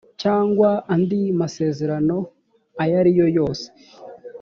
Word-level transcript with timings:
cyangwa 0.21 0.69
andi 0.93 1.21
masezerano 1.39 2.17
ayo 2.81 2.95
ari 3.01 3.11
yo 3.19 3.27
yose 3.37 3.67